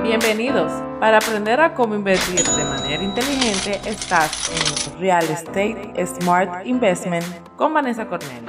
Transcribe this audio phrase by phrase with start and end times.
[0.00, 0.72] Bienvenidos.
[1.00, 7.24] Para aprender a cómo invertir de manera inteligente, estás en Real Estate Smart Investment
[7.56, 8.42] con Vanessa Cornell.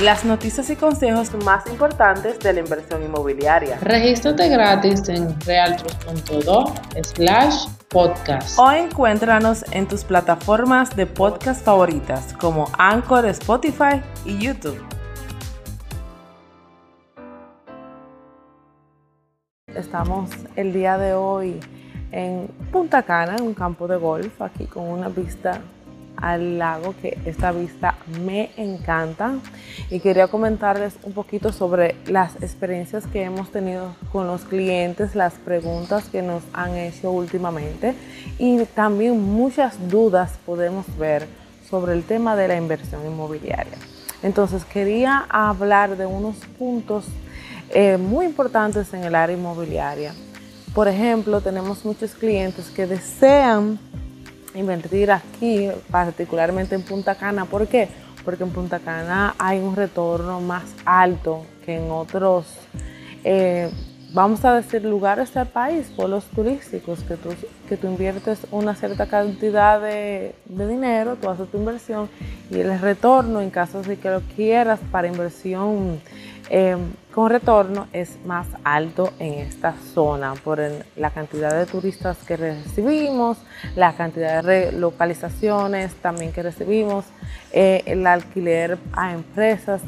[0.00, 3.78] Las noticias y consejos más importantes de la inversión inmobiliaria.
[3.80, 6.72] Regístrate gratis en realtros.do
[7.02, 8.56] slash podcast.
[8.60, 14.78] O encuéntranos en tus plataformas de podcast favoritas como Anchor, Spotify y YouTube.
[19.78, 21.60] Estamos el día de hoy
[22.10, 25.60] en Punta Cana, en un campo de golf, aquí con una vista
[26.16, 29.34] al lago, que esta vista me encanta.
[29.88, 35.34] Y quería comentarles un poquito sobre las experiencias que hemos tenido con los clientes, las
[35.34, 37.94] preguntas que nos han hecho últimamente
[38.36, 41.24] y también muchas dudas podemos ver
[41.70, 43.78] sobre el tema de la inversión inmobiliaria.
[44.24, 47.04] Entonces quería hablar de unos puntos
[47.70, 50.14] eh, muy importantes en el área inmobiliaria.
[50.74, 53.78] Por ejemplo, tenemos muchos clientes que desean
[54.54, 57.44] invertir aquí, particularmente en Punta Cana.
[57.44, 57.88] ¿Por qué?
[58.24, 62.46] Porque en Punta Cana hay un retorno más alto que en otros,
[63.24, 63.70] eh,
[64.12, 67.30] vamos a decir, lugares del país, pueblos turísticos, que tú,
[67.68, 72.08] que tú inviertes una cierta cantidad de, de dinero, tú haces tu inversión
[72.50, 76.00] y el retorno, en caso de que lo quieras para inversión
[76.50, 80.60] Em, con retorno es más alto en esta zona por
[80.96, 83.36] la cantidad de turistas que recibimos,
[83.76, 87.04] la cantidad de localizaciones también que recibimos,
[87.52, 89.82] eh, el alquiler a empresas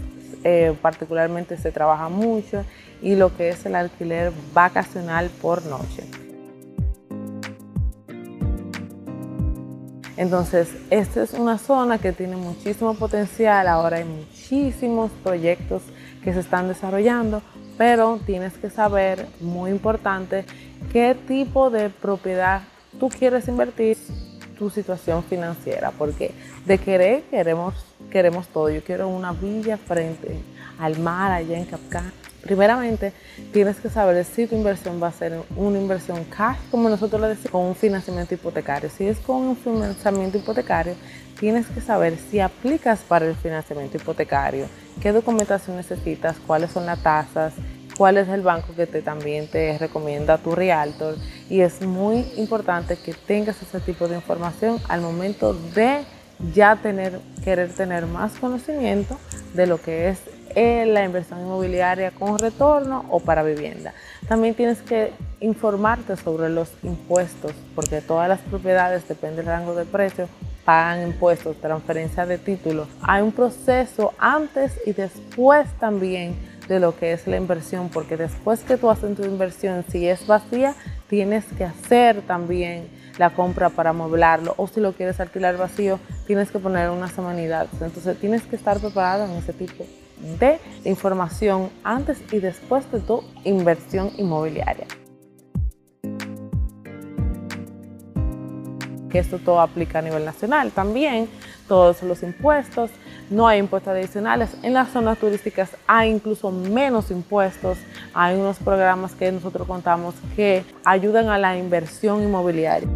[0.44, 2.64] eh, particularmente se trabaja mucho
[3.00, 6.04] y lo que es el alquiler vacacional por noche.
[10.16, 15.82] Entonces, esta es una zona que tiene muchísimo potencial, ahora hay muchísimos proyectos
[16.22, 17.42] que se están desarrollando,
[17.78, 20.44] pero tienes que saber, muy importante,
[20.92, 22.62] qué tipo de propiedad
[22.98, 23.96] tú quieres invertir,
[24.60, 26.32] tu situación financiera, porque
[26.66, 27.74] de querer queremos,
[28.10, 28.68] queremos todo.
[28.68, 30.38] Yo quiero una villa frente
[30.78, 32.12] al mar allá en Capcán.
[32.42, 33.14] Primeramente,
[33.52, 37.28] tienes que saber si tu inversión va a ser una inversión cash, como nosotros le
[37.28, 38.90] decimos, con un financiamiento hipotecario.
[38.90, 40.94] Si es con un financiamiento hipotecario,
[41.38, 44.66] tienes que saber si aplicas para el financiamiento hipotecario,
[45.00, 47.54] qué documentación necesitas, cuáles son las tasas,
[47.96, 51.16] cuál es el banco que te, también te recomienda tu realtor.
[51.48, 56.04] Y es muy importante que tengas ese tipo de información al momento de
[56.54, 59.18] ya tener, querer tener más conocimiento
[59.54, 60.18] de lo que es
[60.54, 63.94] eh, la inversión inmobiliaria con retorno o para vivienda.
[64.28, 69.84] También tienes que informarte sobre los impuestos, porque todas las propiedades, depende del rango de
[69.84, 70.28] precio,
[70.70, 72.86] pagan impuestos, transferencia de títulos.
[73.02, 76.36] Hay un proceso antes y después también
[76.68, 80.24] de lo que es la inversión, porque después que tú haces tu inversión, si es
[80.28, 80.76] vacía,
[81.08, 82.86] tienes que hacer también
[83.18, 85.98] la compra para amueblarlo o si lo quieres alquilar vacío,
[86.28, 87.72] tienes que poner unas amenidades.
[87.80, 89.84] Entonces tienes que estar preparado en ese tipo
[90.38, 94.86] de información antes y después de tu inversión inmobiliaria.
[99.10, 100.70] Que esto todo aplica a nivel nacional.
[100.70, 101.28] También
[101.68, 102.90] todos los impuestos,
[103.30, 104.56] no hay impuestos adicionales.
[104.62, 107.78] En las zonas turísticas hay incluso menos impuestos.
[108.14, 112.88] Hay unos programas que nosotros contamos que ayudan a la inversión inmobiliaria.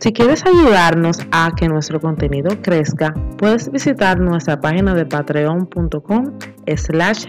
[0.00, 6.38] Si quieres ayudarnos a que nuestro contenido crezca, puedes visitar nuestra página de patreon.com
[6.74, 7.26] slash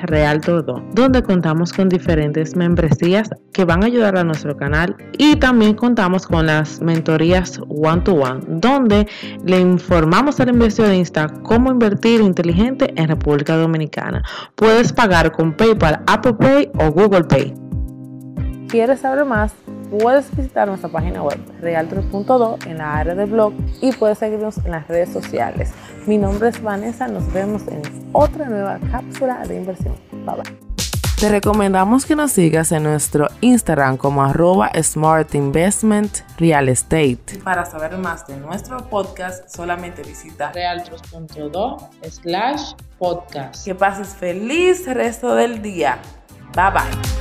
[0.94, 6.26] donde contamos con diferentes membresías que van a ayudar a nuestro canal y también contamos
[6.26, 9.06] con las mentorías one-to-one, donde
[9.46, 14.24] le informamos al inversionista cómo invertir inteligente en República Dominicana.
[14.56, 17.54] Puedes pagar con PayPal, Apple Pay o Google Pay.
[18.70, 19.54] ¿Quieres saber más?
[19.92, 24.72] Puedes visitar nuestra página web realtor.do en la área de blog y puedes seguirnos en
[24.72, 25.72] las redes sociales.
[26.08, 27.82] Mi nombre es Vanessa, nos vemos en
[28.14, 29.96] otra nueva cápsula de inversión.
[30.26, 30.72] Bye bye.
[31.20, 37.20] Te recomendamos que nos sigas en nuestro Instagram como arroba Smart Investment Real Estate.
[37.44, 43.64] Para saber más de nuestro podcast, solamente visita realtros.do slash podcast.
[43.64, 46.00] Que pases feliz resto del día.
[46.56, 47.21] Bye bye.